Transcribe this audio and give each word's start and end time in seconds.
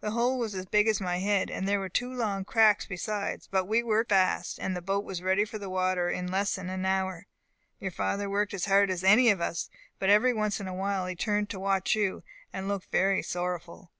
The 0.00 0.10
hole 0.10 0.36
was 0.36 0.66
big 0.66 0.88
as 0.88 1.00
my 1.00 1.18
head, 1.18 1.48
and 1.48 1.68
there 1.68 1.78
were 1.78 1.88
two 1.88 2.12
long 2.12 2.44
cracks 2.44 2.86
besides; 2.86 3.46
but 3.46 3.66
we 3.68 3.84
worked 3.84 4.08
very 4.10 4.18
fast, 4.18 4.58
and 4.58 4.74
the 4.74 4.82
boat 4.82 5.04
was 5.04 5.22
ready 5.22 5.44
for 5.44 5.58
the 5.58 5.70
water 5.70 6.10
in 6.10 6.26
less 6.28 6.56
than 6.56 6.68
an 6.68 6.84
hour. 6.84 7.28
Your 7.78 7.92
father 7.92 8.28
worked 8.28 8.52
as 8.52 8.64
hard 8.64 8.90
as 8.90 9.04
any 9.04 9.30
of 9.30 9.40
us, 9.40 9.70
but 10.00 10.10
every 10.10 10.32
once 10.34 10.58
in 10.58 10.66
a 10.66 10.74
while 10.74 11.06
he 11.06 11.14
turned 11.14 11.50
to 11.50 11.60
watch 11.60 11.94
you, 11.94 12.24
and 12.52 12.66
looked 12.66 12.90
very 12.90 13.22
sorrowful. 13.22 13.92